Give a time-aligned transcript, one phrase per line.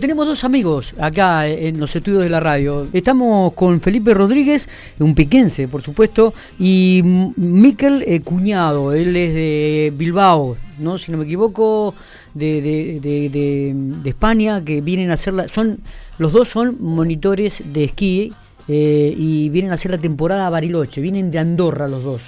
[0.00, 2.86] Tenemos dos amigos acá en los estudios de la radio.
[2.90, 4.66] Estamos con Felipe Rodríguez,
[4.98, 10.96] un piquense, por supuesto, y Miquel eh, Cuñado, él es de Bilbao, ¿no?
[10.96, 11.94] Si no me equivoco,
[12.32, 12.62] de,
[13.02, 15.48] de, España, que vienen a hacer la...
[15.48, 15.80] Son,
[16.16, 18.32] los dos son monitores de esquí
[18.68, 22.22] eh, y vienen a hacer la temporada a Bariloche, vienen de Andorra los dos.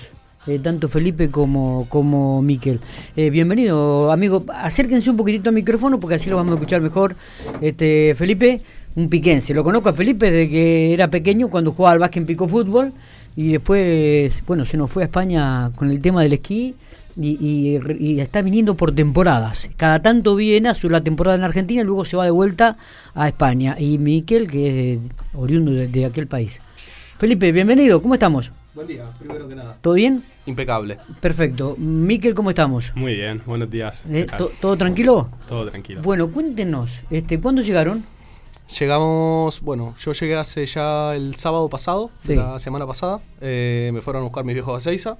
[0.46, 2.80] Eh, tanto Felipe como, como Miquel.
[3.14, 4.44] Eh, bienvenido, amigo.
[4.52, 7.14] Acérquense un poquitito al micrófono porque así lo vamos a escuchar mejor.
[7.60, 8.60] Este Felipe,
[8.96, 9.54] un piquense.
[9.54, 12.92] Lo conozco a Felipe desde que era pequeño cuando jugaba al básquet en Pico Fútbol
[13.36, 16.74] y después, bueno, se nos fue a España con el tema del esquí.
[17.14, 17.76] Y,
[18.18, 19.68] está viniendo por temporadas.
[19.76, 22.78] Cada tanto viene, hace la temporada en Argentina y luego se va de vuelta
[23.14, 23.76] a España.
[23.78, 25.00] Y Miquel, que es
[25.34, 26.58] oriundo de aquel país.
[27.18, 28.50] Felipe, bienvenido, ¿cómo estamos?
[28.74, 29.76] Buen día, primero que nada.
[29.82, 30.22] ¿Todo bien?
[30.46, 30.96] Impecable.
[31.20, 31.76] Perfecto.
[31.76, 32.90] Miquel, ¿cómo estamos?
[32.94, 34.02] Muy bien, buenos días.
[34.08, 34.26] Eh,
[34.62, 35.28] ¿Todo tranquilo?
[35.46, 36.00] Todo tranquilo.
[36.00, 38.02] Bueno, cuéntenos, este, ¿cuándo llegaron?
[38.80, 43.20] Llegamos, bueno, yo llegué hace ya el sábado pasado, la semana pasada.
[43.42, 45.18] Eh, me fueron a buscar mis viejos a Seiza.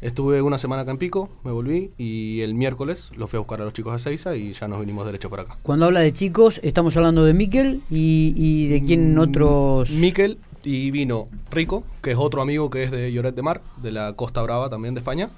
[0.00, 3.60] Estuve una semana acá en Pico, me volví y el miércoles los fui a buscar
[3.60, 5.58] a los chicos a Seiza y ya nos vinimos derecho por acá.
[5.62, 9.90] Cuando habla de chicos, estamos hablando de Miquel y, y de quién mm, otros...
[9.90, 13.92] Miquel y vino Rico, que es otro amigo que es de Lloret de Mar, de
[13.92, 15.30] la Costa Brava también de España.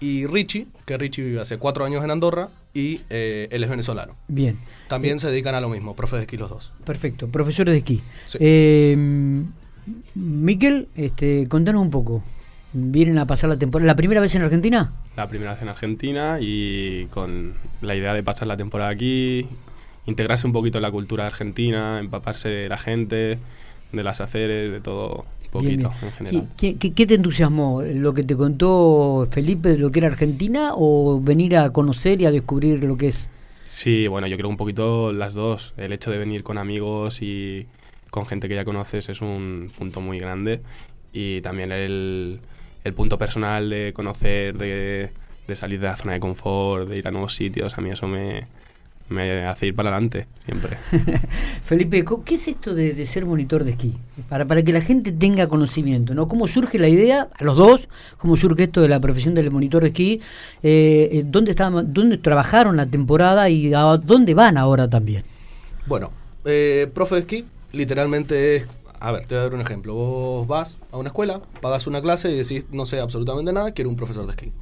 [0.00, 4.14] Y Richie, que Richie vive hace cuatro años en Andorra y eh, él es venezolano.
[4.28, 4.58] Bien.
[4.88, 6.72] También se dedican a lo mismo, profes de esquí los dos.
[6.86, 8.00] Perfecto, profesores de esquí.
[8.38, 8.96] Eh,
[10.14, 12.24] Miquel, este, contanos un poco.
[12.72, 13.86] ¿Vienen a pasar la temporada?
[13.86, 14.94] ¿La primera vez en Argentina?
[15.16, 19.46] La primera vez en Argentina y con la idea de pasar la temporada aquí,
[20.06, 23.38] integrarse un poquito en la cultura argentina, empaparse de la gente
[23.92, 26.48] de las haceres, de todo poquito en general.
[26.56, 27.82] ¿Qué, qué, te entusiasmó?
[27.82, 32.26] ¿Lo que te contó Felipe de lo que era Argentina o venir a conocer y
[32.26, 33.28] a descubrir lo que es?
[33.66, 35.74] Sí, bueno, yo creo un poquito las dos.
[35.76, 37.66] El hecho de venir con amigos y
[38.10, 40.60] con gente que ya conoces es un punto muy grande.
[41.12, 42.40] Y también el,
[42.84, 45.10] el punto personal de conocer, de,
[45.46, 48.06] de salir de la zona de confort, de ir a nuevos sitios, a mí eso
[48.06, 48.46] me,
[49.10, 50.76] me hace ir para adelante siempre.
[51.64, 53.94] Felipe, ¿qué es esto de, ser monitor de esquí?
[54.28, 56.28] Para, para que la gente tenga conocimiento, ¿no?
[56.28, 59.82] ¿Cómo surge la idea, a los dos, cómo surge esto de la profesión del monitor
[59.82, 60.20] de esquí?
[60.62, 65.24] Eh, eh ¿dónde, estaban, ¿Dónde trabajaron la temporada y a dónde van ahora también?
[65.86, 66.12] Bueno,
[66.44, 68.66] eh, profe de esquí literalmente es
[69.00, 69.94] a ver, te voy a dar un ejemplo.
[69.94, 73.88] Vos vas a una escuela, pagas una clase y decís, no sé absolutamente nada, quiero
[73.88, 74.52] un profesor de esquí.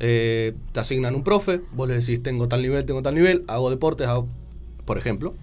[0.00, 3.70] Eh, te asignan un profe, vos le decís, tengo tal nivel, tengo tal nivel, hago
[3.70, 4.26] deportes, hago,
[4.84, 5.34] por ejemplo,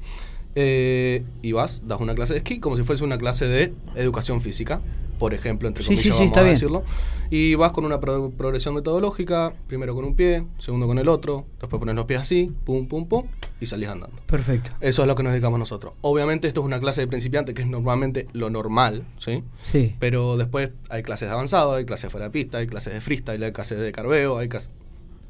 [0.55, 4.41] eh, y vas, das una clase de esquí como si fuese una clase de educación
[4.41, 4.81] física
[5.21, 6.83] por ejemplo, entre comillas, vamos a decirlo.
[7.29, 11.79] Y vas con una progresión metodológica, primero con un pie, segundo con el otro, después
[11.79, 13.27] pones los pies así, pum, pum, pum,
[13.61, 14.17] y salís andando.
[14.25, 14.71] Perfecto.
[14.81, 15.93] Eso es lo que nos dedicamos nosotros.
[16.01, 19.43] Obviamente esto es una clase de principiante, que es normalmente lo normal, ¿sí?
[19.71, 19.95] Sí.
[19.99, 23.41] Pero después hay clases de avanzado, hay clases fuera de pista, hay clases de freestyle,
[23.41, 24.71] hay clases de carveo, hay clases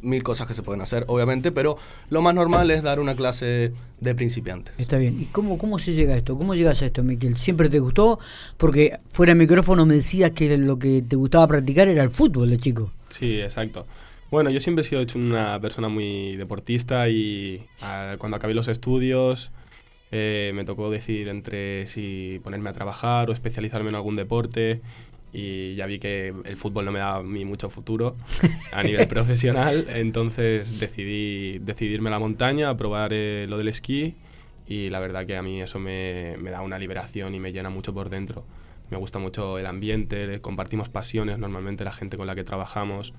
[0.02, 1.78] mil cosas que se pueden hacer, obviamente, pero
[2.10, 4.74] lo más normal es dar una clase de principiantes.
[4.80, 5.22] Está bien.
[5.22, 6.38] ¿Y cómo, cómo se llega a esto?
[6.38, 7.38] ¿Cómo llegas a esto, Miquel?
[7.38, 8.18] ¿Siempre te gustó?
[8.58, 12.50] Porque fuera del micrófono me decías que lo que te gustaba practicar era el fútbol
[12.50, 12.92] de chico.
[13.10, 13.86] Sí, exacto.
[14.32, 19.52] Bueno, yo siempre he sido una persona muy deportista y ah, cuando acabé los estudios
[20.10, 24.80] eh, me tocó decidir entre si ponerme a trabajar o especializarme en algún deporte
[25.34, 28.16] y ya vi que el fútbol no me daba a mí mucho futuro
[28.72, 34.16] a nivel profesional, entonces decidí decidirme a la montaña, a probar eh, lo del esquí
[34.66, 37.70] y la verdad que a mí eso me, me, da una liberación y me llena
[37.70, 38.46] mucho por dentro.
[38.92, 43.14] Me gusta mucho el ambiente, compartimos pasiones normalmente la gente con la que trabajamos.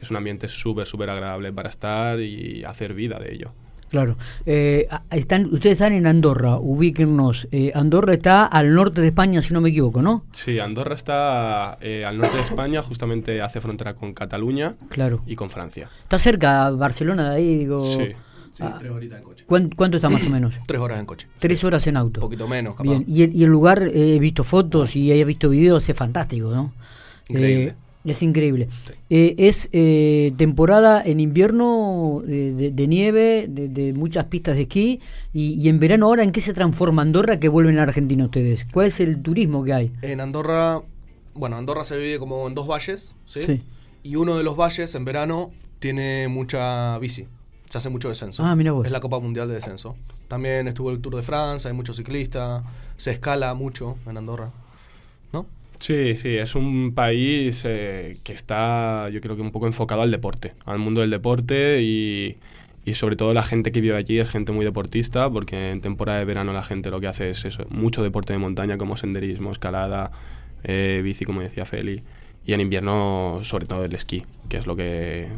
[0.00, 3.52] Es un ambiente súper, súper agradable para estar y hacer vida de ello.
[3.90, 4.16] Claro.
[4.44, 7.48] Eh, están, ustedes están en Andorra, ubíquennos.
[7.52, 10.24] Eh, Andorra está al norte de España, si no me equivoco, ¿no?
[10.32, 15.22] Sí, Andorra está eh, al norte de España, justamente hace frontera con Cataluña claro.
[15.26, 15.88] y con Francia.
[16.02, 17.80] Está cerca Barcelona de ahí, digo.
[17.80, 18.12] Sí.
[18.50, 19.44] Sí, ah, tres horitas en coche.
[19.46, 20.54] ¿Cuánto, está más o menos?
[20.66, 21.28] tres horas en coche.
[21.38, 22.20] Tres horas en auto.
[22.20, 22.90] Un poquito menos, capaz.
[22.90, 23.04] Bien.
[23.06, 26.72] Y, el, lugar, he visto fotos y he visto videos, es fantástico, ¿no?
[27.28, 27.76] Increíble.
[28.04, 28.68] Es increíble.
[29.10, 35.00] Eh, es eh, temporada en invierno de, nieve, de, muchas pistas de esquí.
[35.32, 38.66] Y, en verano, ahora, ¿en qué se transforma Andorra que vuelven a Argentina ustedes?
[38.72, 39.92] ¿Cuál es el turismo que hay?
[40.02, 40.82] En Andorra,
[41.34, 43.62] bueno, Andorra se vive como en dos valles, ¿sí?
[44.02, 47.26] Y uno de los valles en verano tiene mucha bici.
[47.68, 48.44] Se hace mucho descenso.
[48.44, 49.96] Ah, mira Es la Copa Mundial de Descenso.
[50.28, 52.62] También estuvo el Tour de Francia, hay muchos ciclistas.
[52.96, 54.50] Se escala mucho en Andorra.
[55.80, 60.10] Sí, sí, es un país eh, que está, yo creo que un poco enfocado al
[60.10, 62.36] deporte, al mundo del deporte y,
[62.84, 66.18] y sobre todo la gente que vive allí es gente muy deportista, porque en temporada
[66.18, 69.52] de verano la gente lo que hace es eso, mucho deporte de montaña como senderismo,
[69.52, 70.10] escalada,
[70.64, 72.02] eh, bici, como decía Feli,
[72.44, 75.28] y en invierno sobre todo el esquí, que es lo que,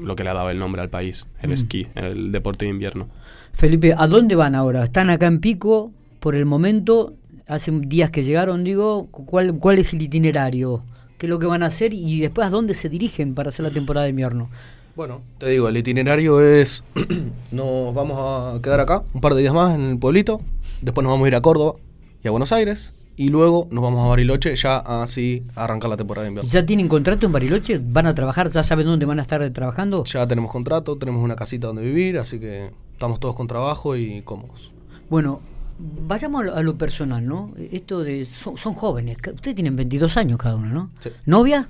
[0.00, 1.52] lo que le ha dado el nombre al país, el Mm.
[1.52, 3.08] esquí, el deporte de invierno.
[3.52, 4.82] Felipe, ¿a dónde van ahora?
[4.84, 7.12] ¿Están acá en Pico por el momento?
[7.46, 10.82] Hace días que llegaron, digo, ¿cuál, cuál es el itinerario?
[11.18, 11.92] ¿Qué es lo que van a hacer?
[11.92, 14.48] Y después, ¿a dónde se dirigen para hacer la temporada de invierno?
[14.96, 16.84] Bueno, te digo, el itinerario es,
[17.52, 20.40] nos vamos a quedar acá un par de días más en el pueblito,
[20.80, 21.74] después nos vamos a ir a Córdoba
[22.22, 25.96] y a Buenos Aires, y luego nos vamos a Bariloche ya así a arrancar la
[25.96, 26.50] temporada de invierno.
[26.50, 27.80] ¿Ya tienen contrato en Bariloche?
[27.82, 28.48] ¿Van a trabajar?
[28.48, 30.04] ¿Ya saben dónde van a estar trabajando?
[30.04, 34.22] Ya tenemos contrato, tenemos una casita donde vivir, así que estamos todos con trabajo y
[34.22, 34.70] cómodos.
[35.10, 35.40] Bueno,
[35.78, 37.52] vayamos a lo, personal, ¿no?
[37.70, 38.26] Esto de...
[38.26, 40.90] Son, son jóvenes, ustedes tienen 22 años cada uno, ¿no?
[41.00, 41.10] Sí.
[41.26, 41.66] ¿Novia?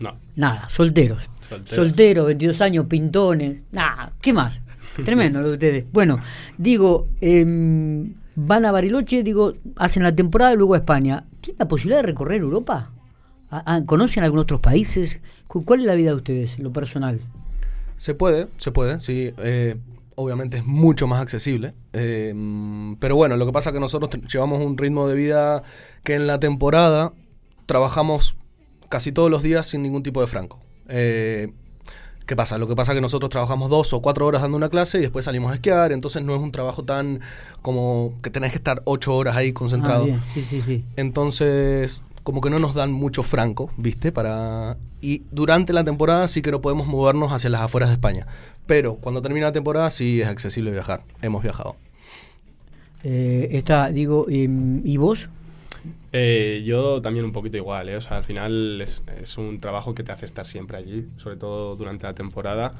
[0.00, 1.28] No, Nada, solteros.
[1.48, 1.74] Solteros.
[1.76, 3.60] Solteros, 22 años, pintones.
[3.72, 4.60] Nada, ¿qué más?
[5.04, 5.84] Tremendo lo de ustedes.
[5.92, 6.18] Bueno,
[6.58, 11.24] digo, em, van a Bariloche, digo, hacen la temporada y luego a España.
[11.40, 12.90] ¿Tienen la posibilidad de recorrer Europa?
[13.50, 15.20] ¿A- a- ¿Conocen algunos otros países?
[15.46, 17.20] Cu- ¿Cuál es la vida de ustedes, lo personal?
[17.96, 19.32] Se puede, se puede, sí.
[19.38, 19.76] eh,
[20.16, 21.74] obviamente es mucho más accesible.
[21.92, 22.34] eh,
[22.98, 25.62] pero bueno, lo que pasa es que nosotros llevamos un ritmo de vida
[26.04, 27.12] que en la temporada
[27.66, 28.36] trabajamos
[28.88, 30.60] casi todos los días sin ningún tipo de franco.
[30.88, 31.52] Eh,
[32.26, 32.56] ¿Qué pasa?
[32.58, 35.00] Lo que pasa es que nosotros trabajamos dos o cuatro horas dando una clase y
[35.00, 37.20] después salimos a esquiar, entonces no es un trabajo tan
[37.62, 40.04] como que tenés que estar ocho horas ahí concentrado.
[40.04, 40.84] Ah, bien, sí, sí, sí.
[40.96, 44.12] Entonces, como que no nos dan mucho franco, ¿viste?
[44.12, 48.26] Para y durante la temporada sí que no podemos movernos hacia las afueras de España.
[48.66, 51.02] Pero cuando termina la temporada sí es accesible viajar.
[51.20, 51.76] Hemos viajado.
[53.04, 55.28] Eh, está, digo, em, ¿y vos?
[56.12, 57.96] Eh, yo también un poquito igual, ¿eh?
[57.96, 61.36] O sea, al final es, es un trabajo que te hace estar siempre allí, sobre
[61.36, 62.72] todo durante la temporada,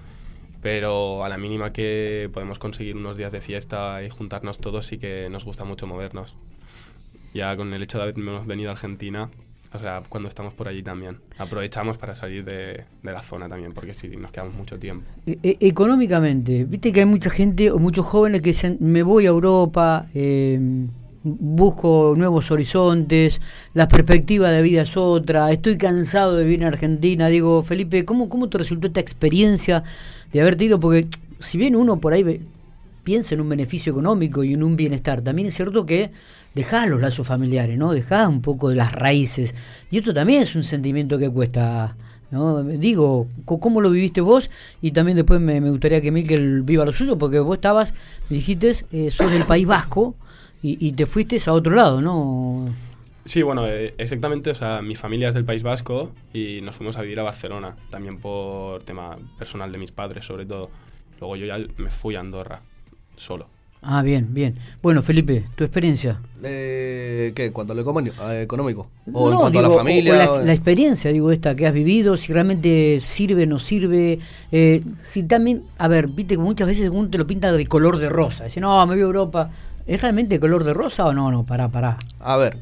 [0.62, 4.98] pero a la mínima que podemos conseguir unos días de fiesta y juntarnos todos, sí
[4.98, 6.36] que nos gusta mucho movernos.
[7.34, 9.30] Ya con el hecho de habernos venido a Argentina,
[9.74, 13.72] o sea, cuando estamos por allí también, aprovechamos para salir de, de la zona también,
[13.72, 15.06] porque sí, nos quedamos mucho tiempo.
[15.26, 19.24] E- e- económicamente, viste que hay mucha gente o muchos jóvenes que dicen, me voy
[19.24, 20.58] a Europa, eh,
[21.24, 23.40] busco nuevos horizontes,
[23.74, 27.28] la perspectiva de vida es otra, estoy cansado de vivir en Argentina.
[27.28, 29.82] Digo, Felipe, ¿cómo, cómo te resultó esta experiencia
[30.32, 30.80] de haberte ido?
[30.80, 31.06] Porque
[31.38, 32.40] si bien uno por ahí ve-
[33.02, 36.10] piensa en un beneficio económico y en un bienestar, también es cierto que
[36.54, 37.92] dejás los lazos familiares, ¿no?
[37.92, 39.54] Dejás un poco de las raíces.
[39.90, 41.96] Y esto también es un sentimiento que cuesta,
[42.30, 42.62] ¿no?
[42.62, 44.50] Digo, ¿cómo lo viviste vos?
[44.80, 47.94] Y también después me, me gustaría que Miquel viva lo suyo, porque vos estabas,
[48.28, 50.14] me dijiste, eh, sos del País Vasco
[50.62, 52.64] y, y te fuiste a otro lado, ¿no?
[53.24, 56.96] Sí, bueno, eh, exactamente, o sea, mi familia es del País Vasco y nos fuimos
[56.96, 60.70] a vivir a Barcelona, también por tema personal de mis padres, sobre todo.
[61.20, 62.62] Luego yo ya me fui a Andorra,
[63.16, 63.46] solo.
[63.84, 64.54] Ah, bien, bien.
[64.80, 66.20] Bueno, Felipe, tu experiencia.
[66.44, 67.50] Eh, ¿Qué?
[67.52, 68.88] ¿Cuanto a lo económico?
[69.12, 70.12] ¿O en No, cuanto a la familia?
[70.12, 74.20] o la, la experiencia, digo, esta que has vivido, si realmente sirve, no sirve.
[74.52, 77.98] eh, si también, a ver, viste que muchas veces uno te lo pinta de color
[77.98, 78.44] de rosa.
[78.44, 79.50] Dice, no, me voy a Europa.
[79.84, 81.32] ¿Es realmente color de rosa o no?
[81.32, 81.98] No, pará, pará.
[82.20, 82.58] A ver,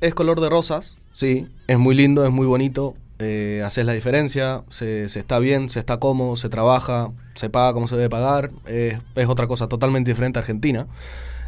[0.00, 4.62] es color de rosas, sí, es muy lindo, es muy bonito, eh, haces la diferencia,
[4.68, 8.50] se, se está bien, se está cómodo, se trabaja, se paga como se debe pagar,
[8.66, 10.86] eh, es otra cosa totalmente diferente a Argentina.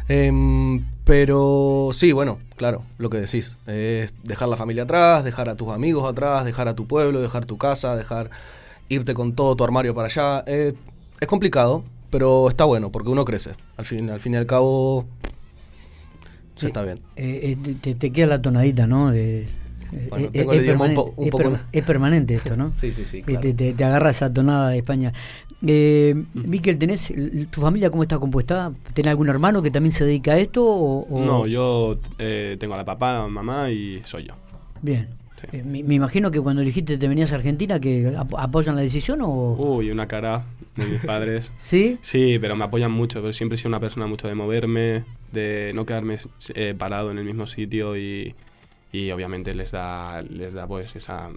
[0.07, 5.55] Em, pero sí, bueno, claro, lo que decís, es dejar la familia atrás, dejar a
[5.55, 8.31] tus amigos atrás, dejar a tu pueblo, dejar tu casa, dejar
[8.89, 10.43] irte con todo tu armario para allá.
[10.47, 10.73] eh,
[11.19, 13.51] es complicado, pero está bueno, porque uno crece.
[13.77, 15.05] Al fin, al fin y al cabo,
[16.55, 16.99] se está bien.
[17.15, 19.11] Eh, te, te queda la tonadita, ¿no?
[19.11, 19.47] De,
[20.09, 22.33] Bueno, eh, tengo es, el idioma un permanente, po- un es poco- perma- es permanente
[22.35, 22.71] esto, ¿no?
[22.75, 23.39] Sí, sí, sí, Eh, claro.
[23.41, 25.13] te, te- te agarra esa tonada de España.
[25.65, 27.11] Eh, Miquel, ¿tenés
[27.51, 28.71] tu familia cómo está compuesta?
[28.93, 30.63] ¿Tenés algún hermano que también se dedica a esto?
[30.65, 34.33] O, o- No, yo eh, tengo a la papá, a la mamá y soy yo.
[34.81, 35.09] Bien.
[35.39, 35.47] Sí.
[35.57, 38.81] Eh, me, me imagino que cuando dijiste te venías a Argentina, que ap- apoyan la
[38.81, 39.53] decisión o...
[39.53, 40.43] Uy, una cara
[40.75, 41.51] de mis padres.
[41.57, 41.97] ¿Sí?
[42.01, 43.21] Sí, pero me apoyan mucho.
[43.21, 46.17] pero siempre he sido una persona mucho de moverme, de no quedarme
[46.55, 48.35] eh, parado en el mismo sitio y,
[48.91, 51.29] y obviamente les da, les da pues esa...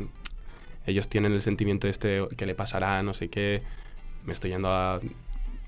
[0.86, 3.62] Ellos tienen el sentimiento este que le pasará, no sé qué.
[4.24, 5.00] Me estoy yendo a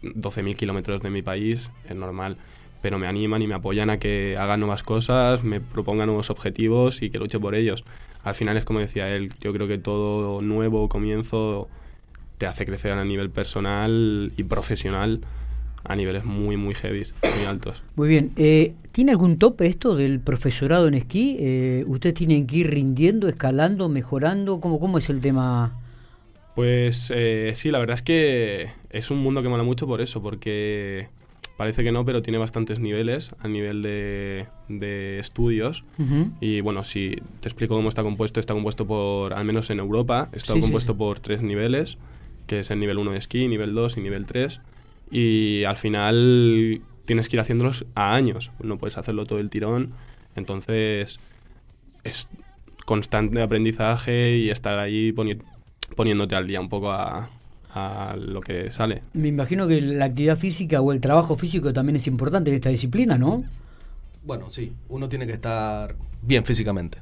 [0.03, 2.37] 12.000 kilómetros de mi país, es normal.
[2.83, 7.00] Pero me animan y me apoyan a que haga nuevas cosas, me propongan nuevos objetivos
[7.00, 7.85] y que luche por ellos.
[8.25, 11.69] Al final es como decía él, yo creo que todo nuevo comienzo
[12.38, 15.21] te hace crecer a nivel personal y profesional
[15.85, 17.05] a niveles muy, muy heavy,
[17.37, 17.83] muy altos.
[17.97, 18.33] Muy bien.
[18.37, 21.37] Eh, ¿Tiene algún tope esto del profesorado en esquí?
[21.38, 24.61] Eh, ¿Ustedes tienen que ir rindiendo, escalando, mejorando?
[24.61, 25.79] ¿Cómo, cómo es el tema?
[26.55, 30.23] Pues eh, sí, la verdad es que es un mundo que mola mucho por eso,
[30.23, 31.09] porque
[31.57, 35.85] parece que no, pero tiene bastantes niveles a nivel de, de estudios.
[36.41, 40.29] Y bueno, si te explico cómo está compuesto, está compuesto por, al menos en Europa,
[40.33, 40.99] está sí, compuesto sí.
[40.99, 41.99] por tres niveles,
[42.47, 44.61] que es el nivel 1 de esquí, nivel 2 y nivel 3.
[45.16, 49.92] Y al final tienes que ir haciéndolos a años, no puedes hacerlo todo el tirón.
[50.35, 51.21] Entonces
[52.02, 52.26] es
[52.85, 55.40] constante aprendizaje y estar ahí poni-
[55.94, 57.30] poniéndote al día un poco a,
[57.73, 59.02] a lo que sale.
[59.12, 62.71] Me imagino que la actividad física o el trabajo físico también es importante en esta
[62.71, 63.44] disciplina, ¿no?
[64.25, 66.99] Bueno, sí, uno tiene que estar bien físicamente.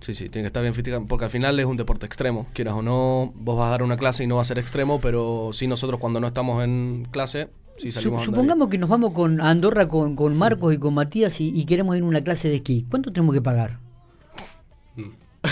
[0.00, 2.74] Sí, sí, tiene que estar bien físicamente, porque al final es un deporte extremo, quieras
[2.74, 5.50] o no, vos vas a dar una clase y no va a ser extremo, pero
[5.52, 9.50] sí nosotros cuando no estamos en clase, sí salimos supongamos que nos vamos con a
[9.50, 12.56] Andorra con, con Marcos y con Matías y, y queremos ir a una clase de
[12.56, 12.86] esquí.
[12.90, 13.78] ¿Cuánto tenemos que pagar?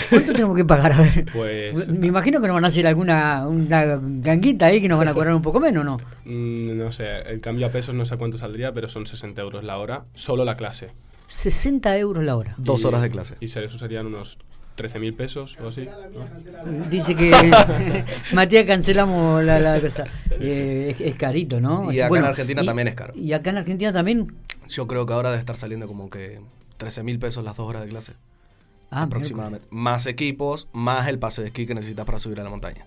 [0.09, 0.93] ¿Cuánto tenemos que pagar?
[0.93, 1.25] A ver.
[1.33, 5.09] Pues Me imagino que nos van a hacer alguna una ganguita ahí que nos van
[5.09, 5.97] a cobrar un poco menos, ¿no?
[6.25, 9.63] mm, no sé, el cambio a pesos no sé cuánto saldría, pero son 60 euros
[9.63, 10.91] la hora, solo la clase.
[11.31, 12.55] 60 euros la hora.
[12.57, 13.35] Dos horas de clase.
[13.39, 14.37] Y se- eso serían unos
[14.77, 15.85] 13.000 pesos o así.
[15.85, 16.89] ¿no?
[16.89, 17.31] Dice que
[18.33, 20.05] Matías cancelamos la, la cosa.
[20.31, 21.91] Eh, es, es carito, ¿no?
[21.91, 23.13] Y acá en Argentina también es caro.
[23.15, 24.35] Y acá en Argentina también.
[24.67, 26.39] Yo creo que ahora debe estar saliendo como que
[26.77, 28.13] 13 mil pesos las dos horas de clase.
[28.89, 29.65] Ah, aproximadamente.
[29.69, 32.85] Más equipos, más el pase de esquí que necesitas para subir a la montaña.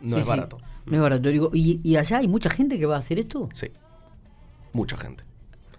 [0.00, 0.28] No Sí, es sí.
[0.28, 0.58] barato.
[0.86, 1.28] No es barato.
[1.28, 3.48] Digo, ¿y, ¿y allá hay mucha gente que va a hacer esto?
[3.52, 3.70] Sí.
[4.72, 5.22] Mucha gente.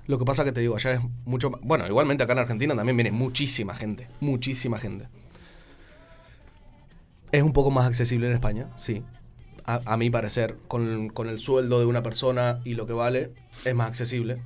[0.08, 2.75] Lo que pasa que te digo, allá es mucho más- Bueno, igualmente acá en Argentina
[2.75, 4.08] también viene muchísima gente.
[4.20, 5.08] Muchísima gente.
[7.31, 9.03] Es un poco más accesible en España, sí.
[9.65, 13.31] A, a mi parecer, con, con el sueldo de una persona y lo que vale,
[13.63, 14.41] es más accesible.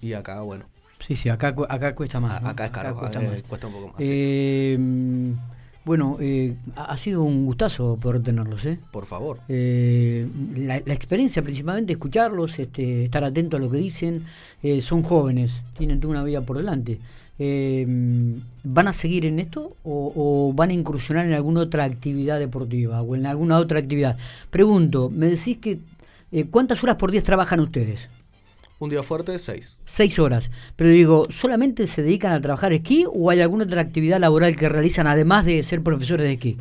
[0.00, 0.66] Y acá, bueno,
[1.06, 2.32] Sí, sí, acá, acá cuesta más.
[2.36, 2.48] a- ¿no?
[2.50, 3.42] acá es caro, cuesta más.
[3.42, 3.96] cuesta un poco más.
[4.00, 4.78] Eh,
[5.84, 8.78] bueno, eh, ha sido un gustazo poder tenerlos, ¿eh?
[8.90, 9.40] Por favor.
[9.48, 14.22] Eh, la, la experiencia principalmente escucharlos, este, estar atento a lo que dicen,
[14.62, 16.98] eh, son jóvenes, tienen toda una vida por delante.
[17.38, 17.84] Eh,
[18.64, 23.02] ¿Van a seguir en esto o, o van a incursionar en alguna otra actividad deportiva
[23.02, 24.16] o en alguna otra actividad?
[24.50, 25.80] Pregunto, me decís que
[26.30, 28.08] eh, ¿cuántas horas por día trabajan ustedes?
[28.82, 29.78] Un día fuerte, seis.
[29.84, 30.50] Seis horas.
[30.74, 34.68] Pero digo, ¿solamente se dedican a trabajar esquí o hay alguna otra actividad laboral que
[34.68, 36.56] realizan además de ser profesores de esquí?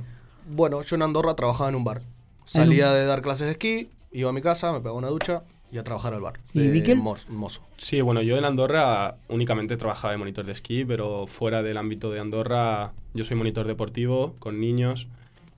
[0.47, 2.03] Bueno, yo en Andorra trabajaba en un bar.
[2.45, 5.79] Salía de dar clases de esquí, iba a mi casa, me pegaba una ducha y
[5.79, 6.33] a trabajar al bar.
[6.53, 6.99] ¿Y Miquel?
[6.99, 7.61] mo- mozo.
[7.77, 12.11] Sí, bueno, yo en Andorra únicamente trabajaba de monitor de esquí, pero fuera del ámbito
[12.11, 15.07] de Andorra yo soy monitor deportivo con niños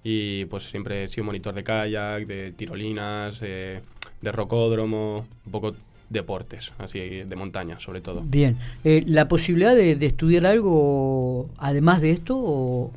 [0.02, 3.82] y pues siempre he sido monitor de kayak, de tirolinas, eh,
[4.22, 5.74] de rocódromo, un poco
[6.14, 8.22] deportes, así de montaña sobre todo.
[8.26, 8.58] Bien.
[8.86, 12.92] Eh, ¿La posibilidad de, de estudiar algo además de esto o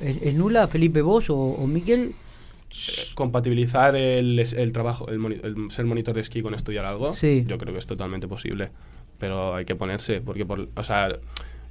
[0.00, 2.12] es, es nula, Felipe, vos o, o Miquel?
[2.70, 7.44] Eh, Compatibilizar el, trabajo, el, moni- el ser monitor de esquí con estudiar algo, Sí.
[7.46, 8.70] yo creo que es totalmente posible,
[9.18, 11.08] pero hay que ponerse, porque por, o sea,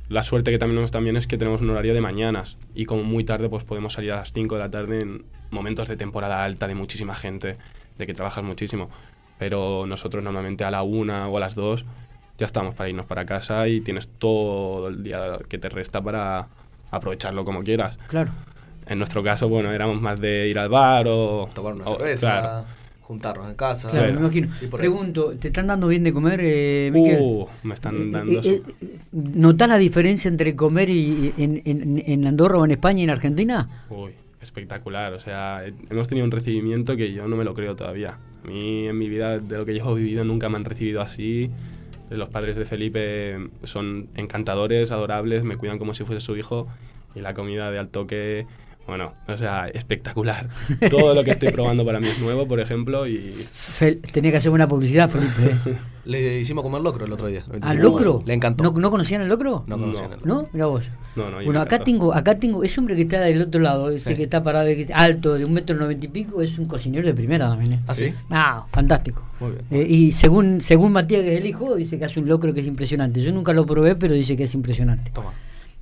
[0.10, 3.04] la suerte que también tenemos también es que tenemos un horario de mañanas y como
[3.04, 6.44] muy tarde pues podemos salir a las 5 de la tarde en momentos de temporada
[6.44, 7.58] alta de muchísima gente,
[7.98, 8.90] de que trabajas muchísimo,
[9.38, 11.86] pero nosotros normalmente a la una o a las 2
[12.38, 16.48] ya estamos para irnos para casa y tienes todo el día que te resta para
[16.92, 17.98] aprovecharlo como quieras.
[18.08, 18.32] Claro.
[18.88, 21.50] En nuestro caso, bueno, éramos más de ir al bar o...
[21.54, 22.66] Tomar una o- cerveza, claro.
[23.02, 23.90] juntarnos en casa.
[23.90, 24.20] Claro, Bueno.
[24.20, 24.48] me imagino.
[24.62, 24.88] Y por ahí.
[24.88, 27.18] Pregunto, ¿te están dando bien de comer, eh, Miquel?
[27.22, 28.32] Uh, me están Eh, dando...
[28.34, 33.00] eh, eh, ¿Notás la diferencia entre comer y, en, en- en Andorra o en España
[33.00, 33.86] y en Argentina?
[33.90, 34.12] Uy,
[34.42, 35.14] espectacular.
[35.14, 38.18] O sea, he- hemos tenido un recibimiento que yo no me lo creo todavía.
[38.46, 41.02] A mí, en mi vida, de lo que yo he vivido, nunca me han recibido
[41.02, 41.50] así.
[42.12, 46.68] Los padres de Felipe son encantadores, adorables, me cuidan como si fuese su hijo.
[47.16, 48.46] Y la comida de al toque,
[48.86, 50.46] bueno, o sea, espectacular.
[50.92, 53.34] Todo lo que estoy probando para mí es nuevo, por ejemplo, y
[53.80, 55.56] Fel- tenía que hacer buena publicidad, Felipe.
[55.72, 55.76] ¿eh?
[56.06, 57.42] Le hicimos comer locro el otro día.
[57.46, 58.24] ¿Al 25 de locro?
[58.26, 58.64] Le encantó.
[58.64, 59.64] ¿No, no conocían el locro?
[59.68, 60.28] No conocían el locro.
[60.28, 60.50] ¿No?
[60.54, 60.84] Mira vos.
[61.16, 61.44] no, no.
[61.44, 64.16] Bueno, acá tengo, acá tengo, ese hombre que está del otro lado, ese Sí.
[64.16, 67.14] que está parado, que alto, de un metro noventa y pico, es un cocinero de
[67.14, 67.74] primera también.
[67.74, 67.80] ¿eh?
[67.88, 68.14] ¿Ah, sí?
[68.30, 69.24] Ah, fantástico.
[69.40, 69.64] Muy bien.
[69.72, 72.60] Eh, y según, según Matías, que es el hijo, dice que hace un locro que
[72.60, 73.20] es impresionante.
[73.22, 75.10] Yo nunca lo probé, pero dice que es impresionante.
[75.12, 75.34] Toma.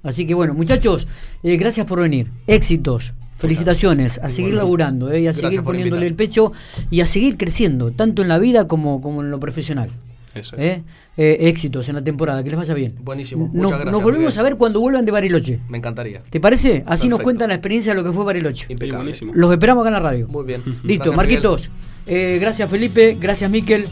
[0.04, 1.08] Así que bueno, muchachos,
[1.44, 2.28] eh, gracias por venir.
[2.48, 3.14] Éxitos.
[3.36, 6.08] Felicitaciones, a seguir laburando eh, y a Gracias seguir poniéndole invitar.
[6.08, 6.52] el pecho
[6.90, 9.90] y a seguir creciendo, tanto en la vida como, como en lo profesional.
[10.34, 10.62] Eso es.
[10.64, 10.84] ¿eh?
[11.18, 12.96] Eh, éxitos en la temporada, que les vaya bien.
[13.02, 13.46] Buenísimo.
[13.46, 15.60] Nos, Muchas gracias, nos volvemos a ver cuando vuelvan de Bariloche.
[15.70, 16.22] Me encantaría.
[16.30, 16.84] ¿Te parece?
[16.88, 18.66] Así nos cuentan la experiencia de lo que fue Bariloche.
[18.70, 19.04] Impecable.
[19.04, 19.32] buenísimo.
[19.36, 20.28] Los esperamos acá en la radio.
[20.28, 20.62] Muy bien.
[20.84, 21.70] Listo, Gracias, Marquitos.
[22.08, 23.86] eh, gracias Felipe, gracias Miquel.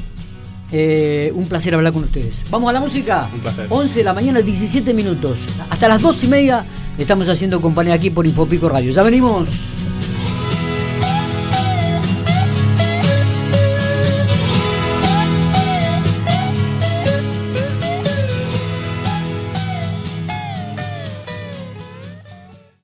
[0.74, 2.44] Eh, un placer hablar con ustedes.
[2.50, 3.30] Vamos a la música.
[3.34, 3.66] Un placer.
[3.70, 5.40] 11 de la mañana, 17 minutos.
[5.70, 6.66] Hasta las 2 y media
[6.98, 8.92] estamos haciendo compañía aquí por Infopico Radio.
[8.92, 9.50] Ya venimos.